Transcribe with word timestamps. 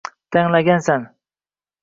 Танлагансан 0.31 1.03